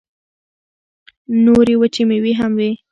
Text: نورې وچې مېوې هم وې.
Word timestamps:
نورې 1.45 1.75
وچې 1.79 2.03
مېوې 2.09 2.33
هم 2.39 2.51
وې. 2.59 2.71